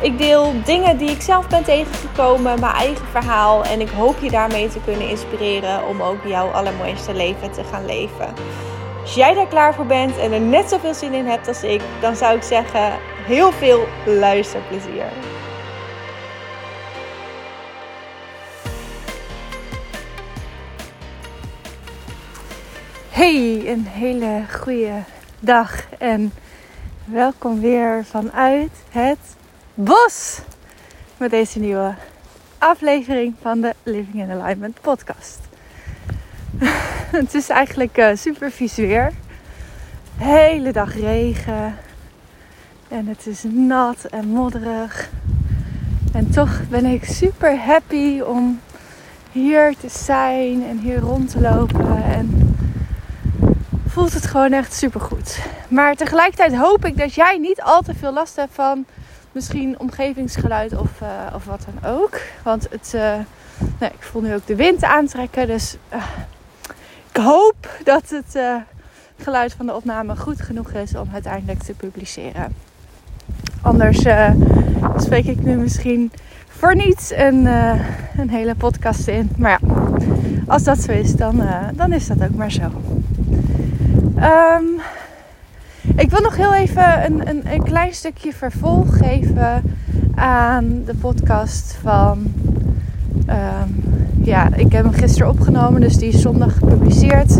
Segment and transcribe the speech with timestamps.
[0.00, 3.64] Ik deel dingen die ik zelf ben tegengekomen, mijn eigen verhaal.
[3.64, 7.86] En ik hoop je daarmee te kunnen inspireren om ook jouw allermooiste leven te gaan
[7.86, 8.34] leven.
[9.00, 11.82] Als jij daar klaar voor bent en er net zoveel zin in hebt als ik,
[12.00, 12.92] dan zou ik zeggen:
[13.26, 15.12] heel veel luisterplezier.
[23.10, 25.02] Hey, een hele goede
[25.40, 26.32] dag en
[27.04, 29.36] welkom weer vanuit het
[29.80, 30.40] bos
[31.16, 31.94] met deze nieuwe
[32.58, 35.38] aflevering van de Living in Alignment podcast.
[37.20, 39.12] het is eigenlijk uh, super vies weer.
[40.16, 41.76] Hele dag regen
[42.88, 45.10] en het is nat en modderig.
[46.12, 48.60] En toch ben ik super happy om
[49.32, 52.56] hier te zijn en hier rond te lopen en
[53.86, 55.38] voelt het gewoon echt super goed.
[55.68, 58.86] Maar tegelijkertijd hoop ik dat jij niet al te veel last hebt van
[59.38, 62.20] misschien omgevingsgeluid of, uh, of wat dan ook.
[62.42, 63.14] Want het, uh,
[63.80, 65.46] ik voel nu ook de wind aantrekken.
[65.46, 66.02] Dus uh,
[67.10, 68.38] ik hoop dat het
[69.18, 72.54] geluid van de opname goed genoeg is om uiteindelijk te publiceren.
[73.62, 74.04] Anders
[74.96, 76.12] spreek ik nu misschien
[76.48, 77.46] voor niets een,
[78.16, 79.30] een hele podcast in.
[79.36, 79.68] Maar ja,
[80.46, 82.70] als dat zo is, dan, dan is dat ook maar zo.
[84.16, 84.80] Um,
[85.96, 89.62] ik wil nog heel even een, een, een, klein stukje vervolg geven
[90.14, 92.32] aan de podcast van.
[93.28, 97.38] Um, ja, ik heb hem gisteren opgenomen, dus die is zondag gepubliceerd.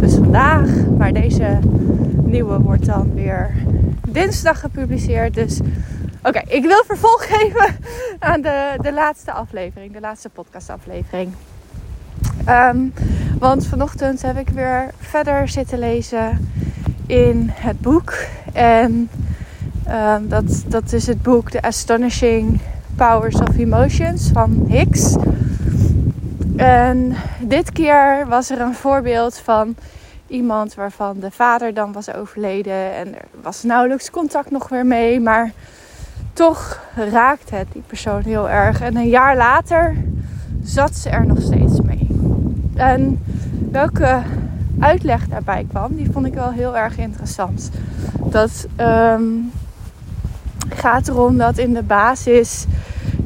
[0.00, 0.68] Dus vandaag.
[0.98, 1.58] Maar deze
[2.24, 3.54] nieuwe wordt dan weer
[4.08, 5.34] dinsdag gepubliceerd.
[5.34, 5.60] Dus
[6.22, 7.76] oké, ik wil vervolg geven
[8.18, 11.32] aan de, de laatste aflevering, de laatste podcastaflevering.
[12.48, 12.92] Um,
[13.38, 16.52] want vanochtend heb ik weer verder zitten lezen
[17.12, 18.14] in het boek.
[18.52, 19.10] En
[19.88, 22.60] um, dat, dat is het boek The Astonishing
[22.96, 25.16] Powers of Emotions van Hicks.
[26.56, 29.74] En dit keer was er een voorbeeld van
[30.26, 32.94] iemand waarvan de vader dan was overleden.
[32.94, 35.20] En er was nauwelijks contact nog weer mee.
[35.20, 35.52] Maar
[36.32, 38.80] toch raakte het die persoon heel erg.
[38.80, 39.96] En een jaar later
[40.62, 42.08] zat ze er nog steeds mee.
[42.74, 43.22] En
[43.70, 44.22] welke
[44.82, 47.70] uitleg daarbij kwam, die vond ik wel heel erg interessant.
[48.24, 49.52] Dat um,
[50.68, 52.66] gaat erom dat in de basis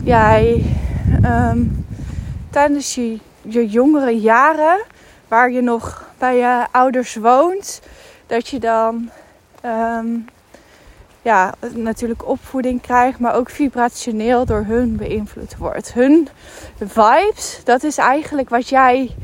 [0.02, 0.64] jij
[1.24, 1.86] um,
[2.50, 4.82] tijdens je, je jongere jaren,
[5.28, 7.80] waar je nog bij je ouders woont,
[8.26, 9.10] dat je dan
[9.64, 10.24] um,
[11.22, 15.92] ja, natuurlijk opvoeding krijgt, maar ook vibrationeel door hun beïnvloed wordt.
[15.92, 16.28] Hun
[16.78, 19.14] vibes, dat is eigenlijk wat jij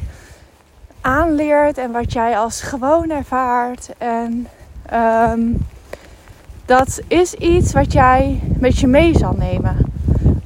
[1.02, 3.90] aanleert en wat jij als gewoon ervaart.
[3.98, 4.46] En
[5.30, 5.66] um,
[6.64, 9.76] dat is iets wat jij met je mee zal nemen.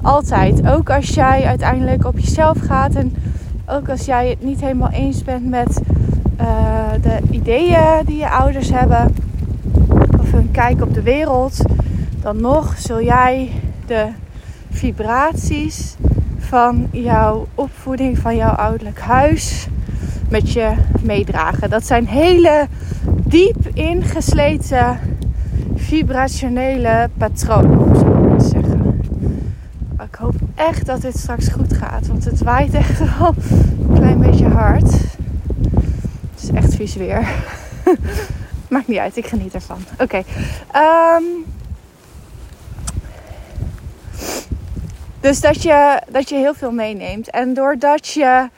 [0.01, 0.67] Altijd.
[0.67, 3.15] Ook als jij uiteindelijk op jezelf gaat en
[3.65, 5.81] ook als jij het niet helemaal eens bent met
[6.41, 9.15] uh, de ideeën die je ouders hebben
[10.19, 11.61] of hun kijk op de wereld,
[12.21, 13.51] dan nog zul jij
[13.85, 14.07] de
[14.69, 15.95] vibraties
[16.37, 19.67] van jouw opvoeding, van jouw ouderlijk huis,
[20.29, 21.69] met je meedragen.
[21.69, 22.67] Dat zijn hele
[23.05, 24.99] diep ingesleten
[25.75, 27.93] vibrationele patronen,
[28.37, 29.01] te zeggen.
[30.03, 33.33] Ik hoop echt dat dit straks goed gaat, want het waait echt wel
[33.89, 34.91] een klein beetje hard.
[36.31, 37.27] Het is echt vies weer.
[38.69, 39.77] Maakt niet uit, ik geniet ervan.
[39.99, 40.23] Oké.
[40.75, 41.45] Um,
[45.19, 47.29] dus dat je, dat je heel veel meeneemt.
[47.29, 48.49] En doordat je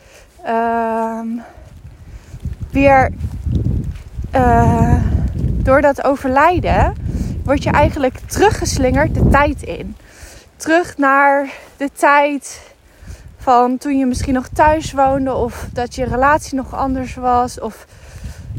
[0.48, 1.42] um,
[2.72, 3.12] weer
[4.36, 4.94] uh,
[5.40, 6.94] door dat overlijden
[7.44, 9.96] word je eigenlijk teruggeslingerd de tijd in.
[10.56, 12.62] Terug naar de tijd
[13.38, 17.60] van toen je misschien nog thuis woonde of dat je relatie nog anders was.
[17.60, 17.86] Of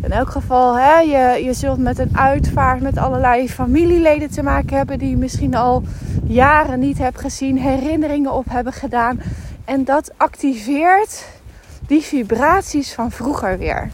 [0.03, 4.77] in elk geval, hè, je, je zult met een uitvaart met allerlei familieleden te maken
[4.77, 5.83] hebben die je misschien al
[6.25, 9.21] jaren niet hebt gezien, herinneringen op hebben gedaan.
[9.65, 11.25] En dat activeert
[11.87, 13.91] die vibraties van vroeger weer.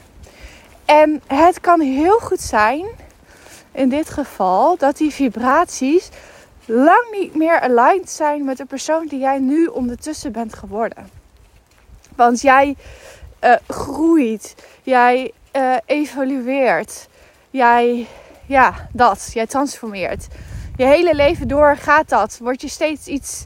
[0.86, 2.86] En het kan heel goed zijn,
[3.72, 6.08] in dit geval, dat die vibraties
[6.64, 11.10] lang niet meer aligned zijn met de persoon die jij nu ondertussen bent geworden.
[12.16, 12.76] Want jij
[13.44, 17.08] uh, groeit, jij uh, evolueert,
[17.50, 18.06] jij,
[18.46, 20.26] ja, dat, jij transformeert.
[20.76, 22.38] Je hele leven door gaat dat.
[22.42, 23.44] Word je steeds iets,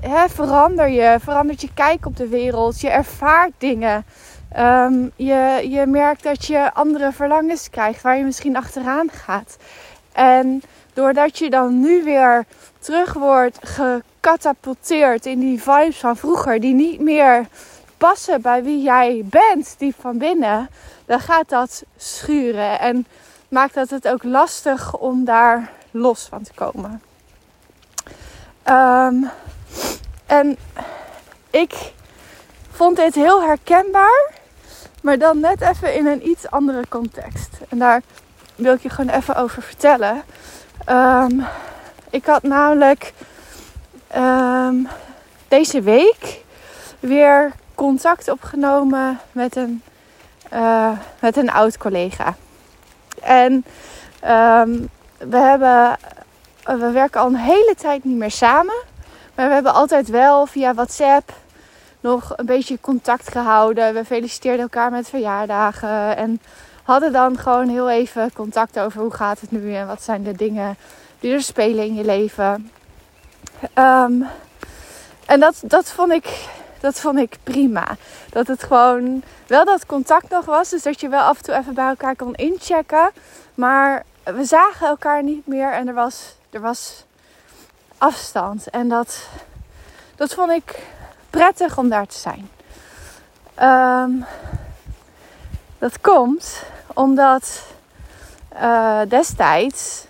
[0.00, 4.04] hè, verander je, verandert je kijk op de wereld, je ervaart dingen.
[4.56, 9.56] Um, je, je merkt dat je andere verlangens krijgt waar je misschien achteraan gaat.
[10.12, 10.62] En
[10.92, 12.44] doordat je dan nu weer
[12.78, 17.46] terug wordt gecatapulteerd in die vibes van vroeger, die niet meer
[17.96, 20.70] passen bij wie jij bent, diep van binnen,
[21.06, 22.80] dan gaat dat schuren.
[22.80, 23.06] En
[23.48, 27.02] maakt dat het ook lastig om daar los van te komen.
[28.64, 29.30] Um,
[30.26, 30.56] en
[31.50, 31.92] ik
[32.70, 34.32] vond dit heel herkenbaar,
[35.02, 37.50] maar dan net even in een iets andere context.
[37.68, 38.02] En daar
[38.54, 40.22] wil ik je gewoon even over vertellen.
[40.88, 41.46] Um,
[42.10, 43.12] ik had namelijk
[44.16, 44.88] um,
[45.48, 46.44] deze week
[47.00, 49.82] weer contact opgenomen met een,
[50.52, 50.90] uh,
[51.20, 52.34] met een oud collega.
[53.22, 53.52] En
[54.24, 55.96] um, we hebben,
[56.64, 58.76] we werken al een hele tijd niet meer samen.
[59.34, 61.32] Maar we hebben altijd wel via WhatsApp
[62.00, 63.94] nog een beetje contact gehouden.
[63.94, 66.16] We feliciteerden elkaar met verjaardagen.
[66.16, 66.40] En
[66.82, 70.32] hadden dan gewoon heel even contact over hoe gaat het nu en wat zijn de
[70.32, 70.76] dingen
[71.20, 72.70] die er spelen in je leven.
[73.74, 74.26] Um,
[75.26, 76.48] en dat, dat, vond ik,
[76.80, 77.96] dat vond ik prima.
[78.30, 80.68] Dat het gewoon wel dat contact nog was.
[80.68, 83.10] Dus dat je wel af en toe even bij elkaar kon inchecken.
[83.54, 87.04] Maar we zagen elkaar niet meer en er was, er was
[87.98, 88.70] afstand.
[88.70, 89.28] En dat,
[90.16, 90.82] dat vond ik
[91.30, 92.48] prettig om daar te zijn.
[93.60, 94.24] Um,
[95.78, 96.62] dat komt
[96.94, 97.62] omdat
[98.54, 100.06] uh, destijds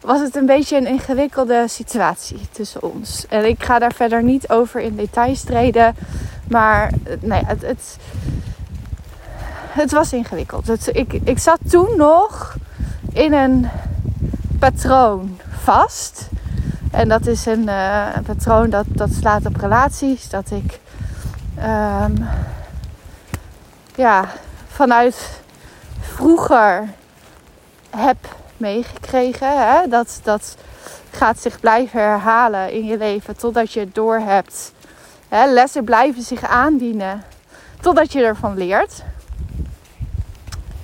[0.00, 3.26] was het een beetje een ingewikkelde situatie tussen ons.
[3.28, 5.96] En ik ga daar verder niet over in details treden.
[6.48, 7.96] Maar nee, het, het,
[9.68, 10.96] het was ingewikkeld.
[10.96, 12.56] Ik, ik zat toen nog
[13.12, 13.68] in een
[14.58, 16.28] patroon vast.
[16.90, 20.28] En dat is een, uh, een patroon dat, dat slaat op relaties.
[20.28, 20.80] Dat ik
[21.58, 22.28] um,
[23.94, 24.24] ja,
[24.68, 25.40] vanuit
[26.00, 26.88] vroeger
[27.90, 28.16] heb
[28.56, 29.68] meegekregen.
[29.68, 29.88] Hè?
[29.88, 30.56] Dat, dat
[31.10, 34.72] gaat zich blijven herhalen in je leven totdat je het doorhebt.
[35.28, 35.46] Hè?
[35.46, 37.22] Lessen blijven zich aandienen
[37.80, 39.02] totdat je ervan leert.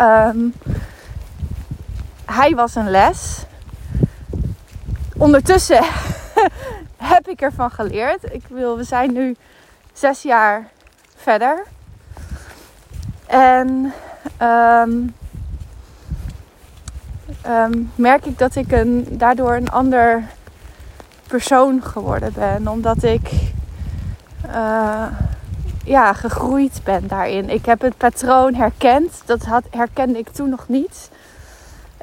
[0.01, 0.55] Um,
[2.25, 3.45] hij was een les.
[5.17, 5.85] Ondertussen
[6.97, 8.33] heb ik ervan geleerd.
[8.33, 9.37] Ik wil, we zijn nu
[9.93, 10.69] zes jaar
[11.17, 11.63] verder.
[13.27, 13.93] En
[14.43, 15.15] um,
[17.47, 20.25] um, merk ik dat ik een, daardoor een ander
[21.27, 22.69] persoon geworden ben.
[22.69, 23.31] Omdat ik
[24.47, 25.07] uh,
[25.85, 27.51] ja, gegroeid ben daarin.
[27.51, 29.23] Ik heb het patroon herkend.
[29.25, 31.11] Dat had, herkende ik toen nog niet.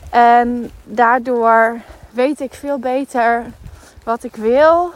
[0.10, 1.76] En daardoor
[2.12, 3.46] weet ik veel beter
[4.04, 4.94] wat ik wil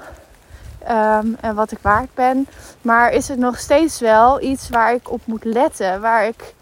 [0.90, 2.48] um, en wat ik waard ben.
[2.82, 6.54] Maar is het nog steeds wel iets waar ik op moet letten, waar ik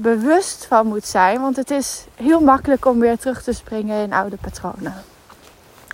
[0.00, 1.40] bewust van moet zijn.
[1.40, 4.94] Want het is heel makkelijk om weer terug te springen in oude patronen.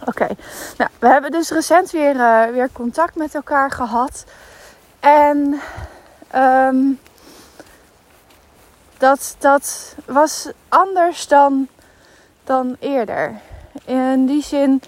[0.04, 0.28] Oké,
[0.76, 4.24] nou, we hebben dus recent weer, uh, weer contact met elkaar gehad.
[5.00, 5.60] En
[6.34, 6.98] um,
[8.98, 11.68] dat, dat was anders dan
[12.44, 13.34] dan eerder.
[13.86, 14.82] In die zin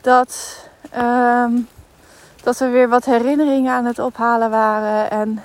[0.00, 0.58] dat,
[0.96, 1.68] um,
[2.42, 5.10] dat we weer wat herinneringen aan het ophalen waren.
[5.10, 5.44] En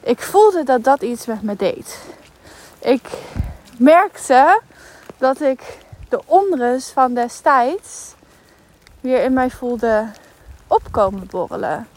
[0.00, 1.98] ik voelde dat dat iets met me deed.
[2.78, 3.08] Ik
[3.78, 4.60] merkte
[5.18, 5.78] dat ik
[6.08, 8.14] de onrust van destijds
[9.00, 10.06] weer in mij voelde
[10.66, 11.88] opkomen borrelen.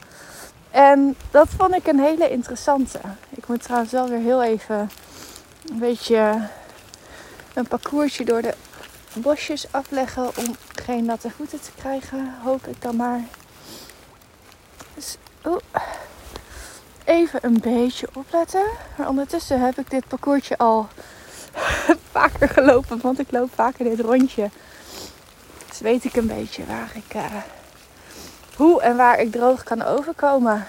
[0.71, 2.99] En dat vond ik een hele interessante.
[3.29, 4.89] Ik moet trouwens wel weer heel even
[5.69, 6.47] een beetje
[7.53, 8.53] een parcoursje door de
[9.15, 12.33] bosjes afleggen om geen natte voeten te krijgen.
[12.43, 13.21] Hoop ik dan maar.
[14.93, 15.17] Dus
[17.05, 18.65] even een beetje opletten.
[18.97, 20.87] Maar ondertussen heb ik dit parcoursje al
[22.11, 23.01] vaker gelopen.
[23.01, 24.49] Want ik loop vaker dit rondje.
[25.69, 27.25] Dus weet ik een beetje waar ik, uh,
[28.55, 30.67] hoe en waar ik droog kan overkomen.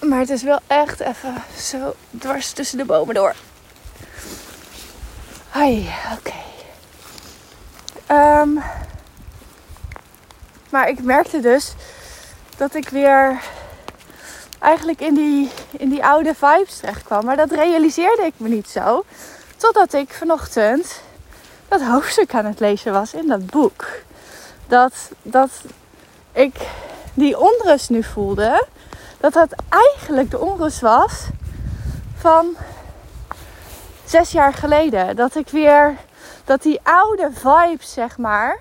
[0.00, 3.34] Maar het is wel echt even zo dwars tussen de bomen door.
[5.58, 5.88] Hai,
[6.18, 6.34] oké.
[8.14, 8.62] Um,
[10.70, 11.72] maar ik merkte dus
[12.56, 13.40] dat ik weer
[14.58, 17.24] eigenlijk in die, in die oude vibes terecht kwam.
[17.24, 19.04] Maar dat realiseerde ik me niet zo.
[19.56, 21.00] Totdat ik vanochtend
[21.68, 23.86] dat hoofdstuk aan het lezen was in dat boek.
[24.66, 25.50] Dat, dat
[26.32, 26.54] ik
[27.14, 28.66] die onrust nu voelde,
[29.20, 31.12] dat dat eigenlijk de onrust was
[32.16, 32.56] van
[34.08, 35.16] zes jaar geleden.
[35.16, 35.96] Dat ik weer,
[36.44, 38.58] dat die oude vibes, zeg maar,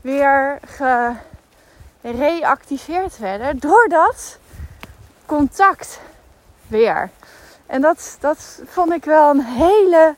[0.00, 0.58] weer
[2.02, 4.38] gereactiveerd werden door dat
[5.26, 6.00] contact
[6.66, 7.10] weer.
[7.66, 10.14] En dat, dat vond ik wel een hele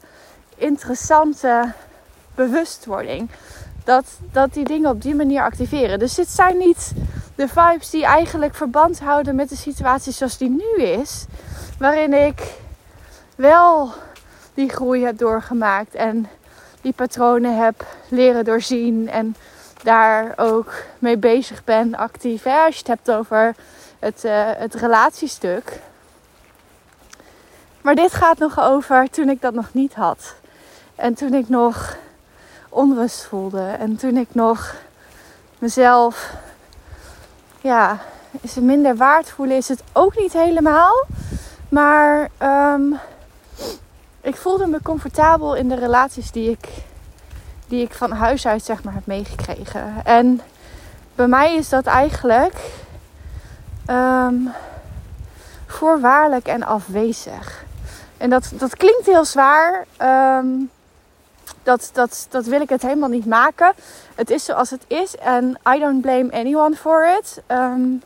[0.54, 1.72] interessante
[2.34, 3.30] bewustwording.
[3.84, 5.98] Dat, dat die dingen op die manier activeren.
[5.98, 6.92] Dus dit zijn niet
[7.34, 11.24] de vibes die eigenlijk verband houden met de situatie zoals die nu is.
[11.78, 12.42] Waarin ik
[13.36, 13.92] wel
[14.58, 16.28] die groei heb doorgemaakt en
[16.80, 19.36] die patronen heb leren doorzien en
[19.82, 22.42] daar ook mee bezig ben actief.
[22.42, 22.58] Hè?
[22.64, 23.54] Als je het hebt over
[23.98, 25.80] het, uh, het relatiestuk.
[27.80, 30.34] Maar dit gaat nog over toen ik dat nog niet had.
[30.94, 31.96] En toen ik nog
[32.68, 33.66] onrust voelde.
[33.78, 34.74] En toen ik nog
[35.58, 36.34] mezelf,
[37.60, 37.98] ja,
[38.40, 41.06] is het minder waard voelen, is het ook niet helemaal.
[41.68, 42.98] Maar um,
[44.28, 46.68] ik voelde me comfortabel in de relaties die ik,
[47.66, 49.94] die ik van huis uit zeg maar heb meegekregen.
[50.04, 50.40] En
[51.14, 52.54] bij mij is dat eigenlijk
[53.90, 54.52] um,
[55.66, 57.64] voorwaardelijk en afwezig.
[58.16, 59.86] En dat, dat klinkt heel zwaar.
[60.38, 60.70] Um,
[61.62, 63.72] dat, dat, dat wil ik het helemaal niet maken.
[64.14, 65.16] Het is zoals het is.
[65.16, 67.42] En I don't blame anyone for it.
[67.46, 68.02] Um,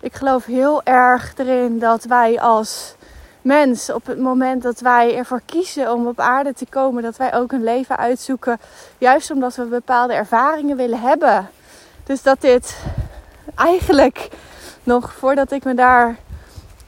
[0.00, 2.94] ik geloof heel erg erin dat wij als
[3.44, 7.34] mens, op het moment dat wij ervoor kiezen om op aarde te komen, dat wij
[7.34, 8.60] ook een leven uitzoeken.
[8.98, 11.48] Juist omdat we bepaalde ervaringen willen hebben.
[12.04, 12.76] Dus dat dit
[13.54, 14.28] eigenlijk
[14.82, 16.16] nog voordat ik me daar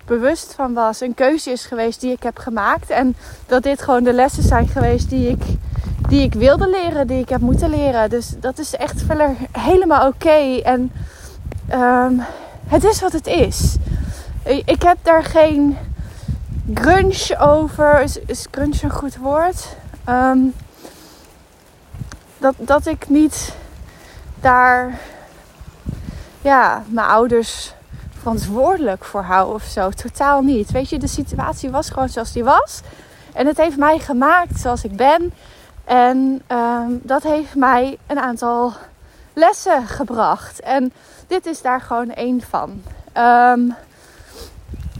[0.07, 2.91] bewust van was, een keuze is geweest die ik heb gemaakt.
[2.91, 5.43] En dat dit gewoon de lessen zijn geweest die ik,
[6.09, 8.11] die ik wilde leren, die ik heb moeten leren.
[8.11, 10.61] Dus dat is echt verder helemaal oké.
[10.63, 10.93] En
[11.73, 12.23] um,
[12.67, 13.77] het is wat het is.
[14.65, 15.77] Ik heb daar geen
[16.75, 18.01] grunge over.
[18.01, 19.77] Is, is een goed woord?
[20.09, 20.55] Um,
[22.39, 23.55] dat, dat ik niet
[24.41, 24.99] daar
[26.41, 27.75] ja, mijn ouders
[28.21, 29.91] verantwoordelijk voor hou of zo.
[29.91, 30.71] Totaal niet.
[30.71, 32.81] Weet je, de situatie was gewoon zoals die was.
[33.33, 35.33] En het heeft mij gemaakt zoals ik ben.
[35.85, 38.73] En um, dat heeft mij een aantal
[39.33, 40.61] lessen gebracht.
[40.61, 40.93] En
[41.27, 42.83] dit is daar gewoon één van.
[43.17, 43.75] Um,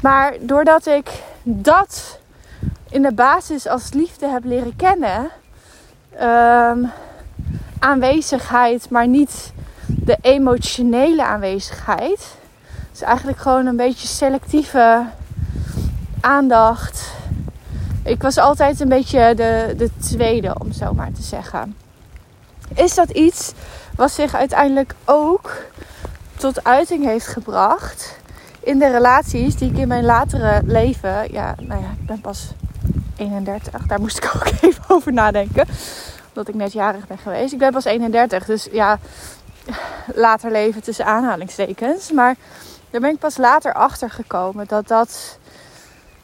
[0.03, 1.11] maar doordat ik
[1.49, 2.19] dat
[2.91, 5.31] in de basis als liefde heb leren kennen,
[6.21, 6.91] um,
[7.79, 9.53] aanwezigheid, maar niet
[9.87, 12.35] de emotionele aanwezigheid.
[12.91, 15.07] Dus eigenlijk gewoon een beetje selectieve
[16.21, 17.13] aandacht.
[18.05, 21.77] Ik was altijd een beetje de, de tweede, om zo maar te zeggen.
[22.75, 23.53] Is dat iets
[23.97, 25.57] wat zich uiteindelijk ook
[26.37, 28.19] tot uiting heeft gebracht
[28.67, 32.53] in de relaties die ik in mijn latere leven, ja, nou ja, ik ben pas
[33.17, 35.67] 31, daar moest ik ook even over nadenken,
[36.29, 37.53] omdat ik net jarig ben geweest.
[37.53, 38.99] Ik ben pas 31, dus ja,
[40.15, 42.13] later leven tussen aanhalingstekens.
[42.13, 42.37] Maar
[42.91, 45.39] daar ben ik pas later achter gekomen dat dat,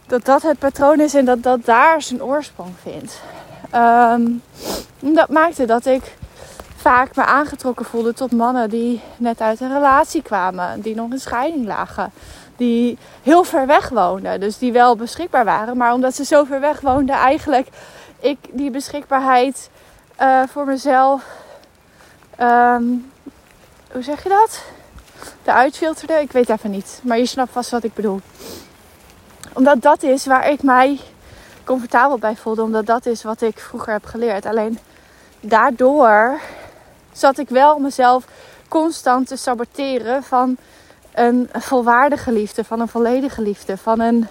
[0.06, 3.20] dat, dat het patroon is en dat dat daar zijn oorsprong vindt.
[3.75, 4.42] Um,
[5.14, 6.16] dat maakte dat ik
[6.83, 11.21] vaak me aangetrokken voelde tot mannen die net uit een relatie kwamen, die nog in
[11.21, 12.12] scheiding lagen,
[12.57, 16.61] die heel ver weg woonden, dus die wel beschikbaar waren, maar omdat ze zo ver
[16.61, 17.69] weg woonden, eigenlijk
[18.21, 19.71] ik die beschikbaarheid
[20.21, 21.25] uh, voor mezelf,
[22.41, 23.11] um,
[23.93, 24.62] hoe zeg je dat?
[25.43, 28.21] De uitfilterde, ik weet even niet, maar je snapt vast wat ik bedoel.
[29.53, 31.01] Omdat dat is waar ik mij
[31.65, 34.47] comfortabel bij voelde, omdat dat is wat ik vroeger heb geleerd.
[34.47, 34.79] Alleen
[35.41, 36.41] daardoor
[37.12, 38.25] zat ik wel mezelf
[38.69, 40.57] constant te saboteren van
[41.14, 44.28] een volwaardige liefde, van een volledige liefde, van een,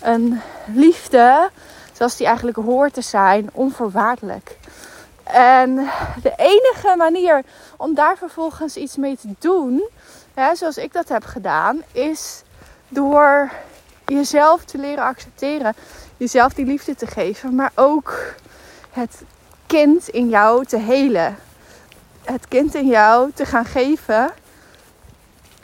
[0.00, 0.40] een
[0.74, 1.50] liefde
[1.92, 4.56] zoals die eigenlijk hoort te zijn, onvoorwaardelijk.
[5.22, 5.74] En
[6.22, 7.42] de enige manier
[7.76, 9.88] om daar vervolgens iets mee te doen,
[10.34, 12.42] hè, zoals ik dat heb gedaan, is
[12.88, 13.50] door
[14.06, 15.74] jezelf te leren accepteren,
[16.16, 18.34] jezelf die liefde te geven, maar ook
[18.90, 19.22] het
[19.66, 21.36] kind in jou te helen
[22.24, 24.30] het kind in jou te gaan geven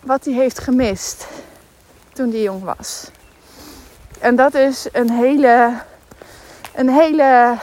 [0.02, 1.26] wat hij heeft gemist
[2.12, 3.10] toen hij jong was.
[4.20, 5.72] En dat is een hele,
[6.74, 7.56] een hele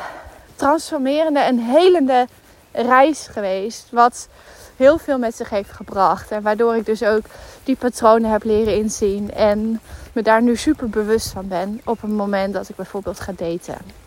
[0.55, 2.27] transformerende en helende
[2.71, 3.87] reis geweest.
[3.91, 4.27] Wat
[4.75, 6.31] heel veel met zich heeft gebracht.
[6.31, 7.23] En waardoor ik dus ook
[7.63, 9.33] die patronen heb leren inzien.
[9.33, 9.81] En
[10.13, 14.04] me daar nu super bewust van ben op het moment dat ik bijvoorbeeld ga daten.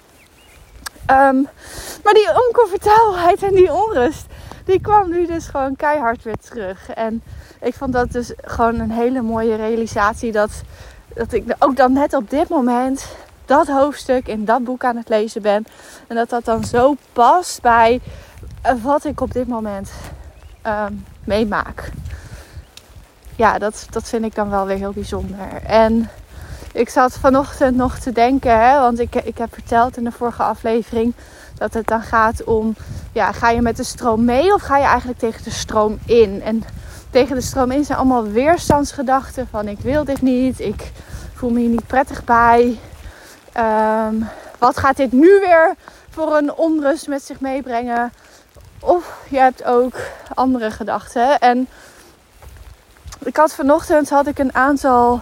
[1.09, 1.43] Ehm,
[2.05, 4.27] maar die oncomfortabelheid en die onrust,
[4.65, 6.91] die kwam nu dus gewoon keihard weer terug.
[6.91, 7.23] En
[7.61, 10.33] ik vond dat dus gewoon een hele mooie realisatie.
[10.33, 10.51] Dat,
[11.15, 13.07] dat ik ook dan net op dit moment
[13.45, 15.67] dat hoofdstuk in dat boek aan het lezen ben.
[16.07, 18.01] En dat dat dan zo past bij
[18.83, 19.91] wat ik op dit moment
[20.63, 20.93] ehm,
[21.25, 21.91] meemaak.
[23.37, 25.63] Ja, dat, dat vind ik dan wel weer heel bijzonder.
[25.67, 26.11] En
[26.73, 30.43] ik zat vanochtend nog te denken, hè, want ik, ik heb verteld in de vorige
[30.43, 31.15] aflevering
[31.55, 32.77] dat het dan gaat om,
[33.13, 36.43] ja, ga je met de stroom mee of ga je eigenlijk tegen de stroom in?
[36.43, 36.65] En
[37.11, 40.93] tegen de stroom in zijn allemaal weerstandsgedachten van ik wil dit niet, ik
[41.35, 42.79] voel me hier niet prettig bij.
[43.53, 44.15] Ehm,
[44.59, 45.75] wat gaat dit nu weer
[46.11, 48.13] voor een onrust met zich meebrengen?
[48.81, 49.95] Of je hebt ook
[50.35, 51.39] andere gedachten.
[51.39, 51.69] En
[53.19, 55.21] ik had vanochtend had ik een aantal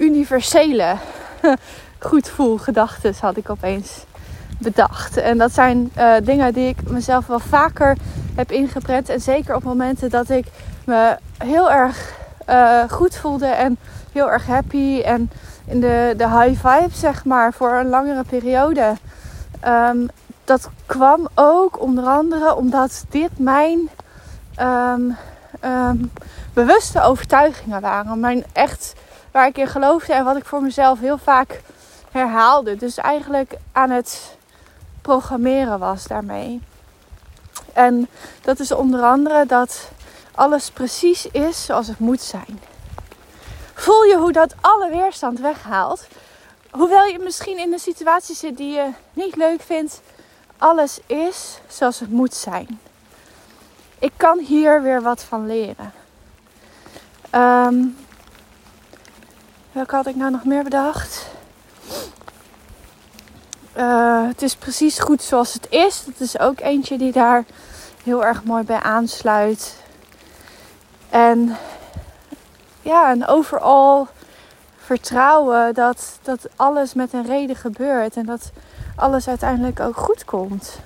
[0.00, 0.96] universele
[1.98, 4.04] goed gedachten had ik opeens
[4.58, 5.16] bedacht.
[5.16, 7.96] En dat zijn uh, dingen die ik mezelf wel vaker
[8.34, 9.08] heb ingeprent.
[9.08, 10.46] En zeker op momenten dat ik
[10.84, 13.78] me heel erg uh, goed voelde en
[14.12, 15.00] heel erg happy.
[15.00, 15.30] En
[15.66, 18.96] in de, de high vibe, zeg maar, voor een langere periode.
[19.66, 20.08] Um,
[20.44, 23.88] dat kwam ook onder andere omdat dit mijn
[24.60, 25.16] um,
[25.64, 26.10] um,
[26.52, 28.20] bewuste overtuigingen waren.
[28.20, 28.94] Mijn echt
[29.30, 31.60] waar ik in geloofde en wat ik voor mezelf heel vaak
[32.10, 32.76] herhaalde.
[32.76, 34.36] Dus eigenlijk aan het
[35.02, 36.60] programmeren was daarmee.
[37.72, 38.08] En
[38.42, 39.90] dat is onder andere dat
[40.34, 42.60] alles precies is zoals het moet zijn.
[43.74, 46.06] Voel je hoe dat alle weerstand weghaalt?
[46.70, 50.00] Hoewel je misschien in een situatie zit die je niet leuk vindt,
[50.58, 52.80] alles is zoals het moet zijn.
[53.98, 55.92] Ik kan hier weer wat van leren.
[57.34, 57.96] Um,
[59.72, 61.26] welke had ik nou nog meer bedacht?
[63.76, 66.04] Uh, het is precies goed zoals het is.
[66.04, 67.44] Dat is ook eentje die daar
[68.04, 69.76] heel erg mooi bij aansluit.
[71.10, 71.56] En
[72.82, 74.08] ja, en overal
[74.76, 78.16] vertrouwen dat, dat alles met een reden gebeurt.
[78.16, 78.50] En dat
[78.96, 80.78] alles uiteindelijk ook goed komt.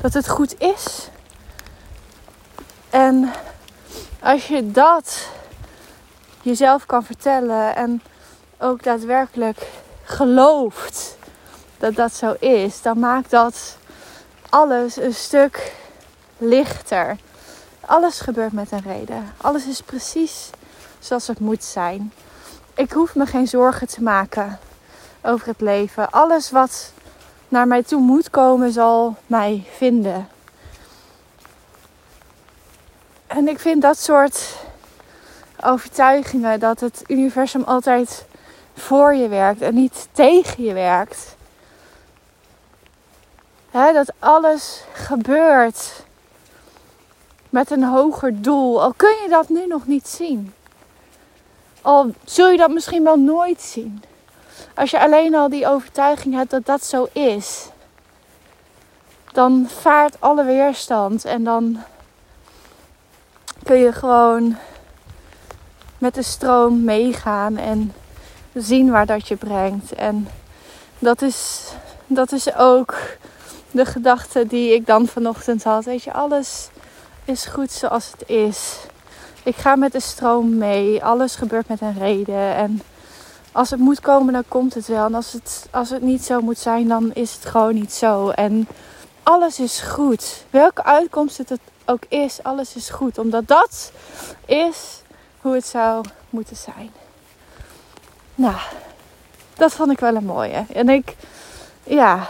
[0.00, 1.08] Dat het goed is.
[2.90, 3.30] En
[4.20, 5.28] als je dat
[6.42, 8.02] jezelf kan vertellen en
[8.58, 9.66] ook daadwerkelijk
[10.02, 11.16] gelooft
[11.78, 13.76] dat dat zo is, dan maakt dat
[14.48, 15.72] alles een stuk
[16.38, 17.16] lichter.
[17.80, 19.32] Alles gebeurt met een reden.
[19.36, 20.50] Alles is precies
[20.98, 22.12] zoals het moet zijn.
[22.74, 24.58] Ik hoef me geen zorgen te maken
[25.22, 26.10] over het leven.
[26.10, 26.92] Alles wat
[27.48, 30.28] naar mij toe moet komen, zal mij vinden.
[33.26, 34.56] En ik vind dat soort
[35.64, 38.26] overtuigingen dat het universum altijd
[38.78, 41.36] voor je werkt en niet tegen je werkt.
[43.72, 46.04] dat alles gebeurt
[47.50, 48.82] met een hoger doel.
[48.82, 50.52] Al kun je dat nu nog niet zien.
[51.82, 54.02] Al zul je dat misschien wel nooit zien.
[54.74, 57.68] Als je alleen al die overtuiging hebt dat dat zo is,
[59.32, 61.82] dan vaart alle weerstand en dan
[63.62, 64.56] kun je gewoon
[65.98, 67.92] met de stroom meegaan en
[68.54, 69.92] zien waar dat je brengt.
[69.92, 70.28] En
[70.98, 71.68] dat is,
[72.06, 72.94] dat is ook
[73.70, 75.84] de gedachte die ik dan vanochtend had.
[75.84, 76.68] Weet je, alles
[77.24, 78.76] is goed zoals het is.
[79.42, 81.04] Ik ga met de stroom mee.
[81.04, 82.54] Alles gebeurt met een reden.
[82.54, 82.82] En
[83.52, 85.04] als het moet komen, dan komt het wel.
[85.04, 88.28] En als het, als het niet zo moet zijn, dan is het gewoon niet zo.
[88.28, 88.68] En
[89.22, 90.44] alles is goed.
[90.50, 93.18] Welke uitkomst het ook is, alles is goed.
[93.18, 93.92] Omdat dat
[94.46, 95.02] is
[95.40, 96.90] hoe het zou moeten zijn.
[98.38, 98.56] Nou,
[99.54, 100.64] dat vond ik wel een mooie.
[100.72, 101.16] En ik,
[101.82, 102.26] ja,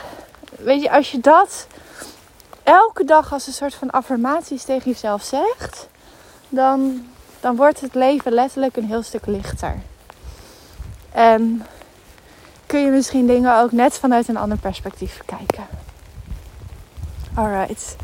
[0.59, 1.67] weet je, als je dat
[2.63, 5.89] elke dag als een soort van affirmaties tegen jezelf zegt,
[6.49, 7.07] dan,
[7.41, 9.77] dan wordt het leven letterlijk een heel stuk lichter.
[11.13, 11.67] En
[12.67, 15.67] kun je misschien dingen ook net vanuit een ander perspectief bekijken.
[17.35, 17.97] Alright.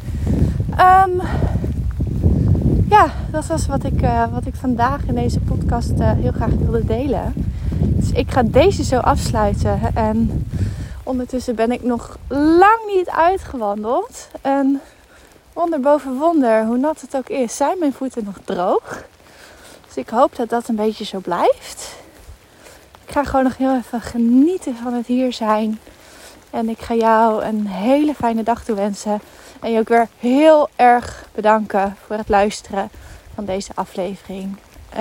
[0.71, 1.21] Um,
[2.89, 6.51] ja, dat was wat ik, uh, wat ik vandaag in deze podcast uh, heel graag
[6.51, 7.54] wilde delen.
[8.05, 9.81] Dus ik ga deze zo afsluiten.
[9.95, 10.47] En
[11.03, 14.29] ondertussen ben ik nog lang niet uitgewandeld.
[14.41, 14.81] En
[15.53, 19.05] wonder boven wonder, hoe nat het ook is, zijn mijn voeten nog droog.
[19.87, 21.95] Dus ik hoop dat dat een beetje zo blijft.
[23.07, 25.79] Ik ga gewoon nog heel even genieten van het hier zijn.
[26.51, 29.21] En ik ga jou een hele fijne dag toewensen.
[29.61, 32.91] En je ook weer heel erg bedanken voor het luisteren
[33.35, 34.57] van deze aflevering.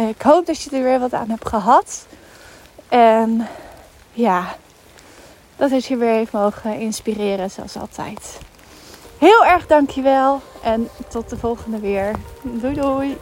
[0.10, 2.06] Ik hoop dat je er weer wat aan hebt gehad.
[2.93, 3.47] En
[4.12, 4.56] ja,
[5.56, 8.39] dat het je weer heeft mogen inspireren, zoals altijd.
[9.17, 12.12] Heel erg dankjewel en tot de volgende weer.
[12.41, 13.17] Doei doei!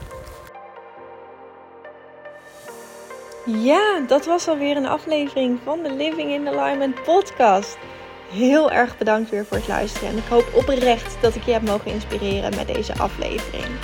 [3.45, 7.77] Ja, dat was alweer een aflevering van de Living in Alignment podcast.
[8.31, 11.61] Heel erg bedankt weer voor het luisteren en ik hoop oprecht dat ik je heb
[11.61, 13.79] mogen inspireren met deze aflevering.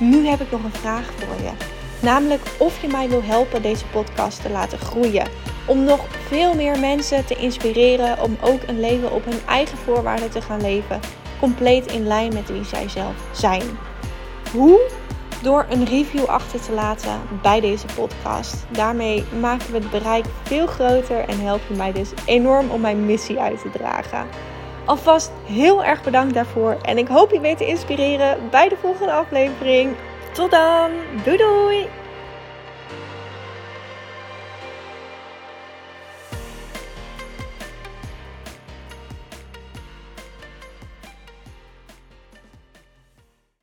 [0.00, 1.75] Nu heb ik nog een vraag voor je.
[2.00, 5.26] Namelijk of je mij wil helpen deze podcast te laten groeien.
[5.66, 10.30] Om nog veel meer mensen te inspireren om ook een leven op hun eigen voorwaarden
[10.30, 11.00] te gaan leven.
[11.40, 13.62] Compleet in lijn met wie zij zelf zijn.
[14.52, 14.80] Hoe?
[15.42, 18.66] Door een review achter te laten bij deze podcast.
[18.70, 23.06] Daarmee maken we het bereik veel groter en help je mij dus enorm om mijn
[23.06, 24.26] missie uit te dragen.
[24.84, 29.12] Alvast heel erg bedankt daarvoor en ik hoop je weer te inspireren bij de volgende
[29.12, 29.94] aflevering.
[30.36, 30.90] Tot dan,
[31.24, 32.05] doei doei!